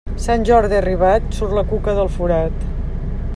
Sant 0.21 0.45
Jordi 0.49 0.77
arribat, 0.77 1.27
surt 1.41 1.55
la 1.59 1.65
cuca 1.75 1.97
del 1.99 2.11
forat. 2.17 2.67